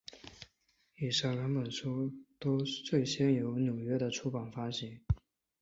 [0.97, 4.99] 以上两本书都最先由纽约的出版发行。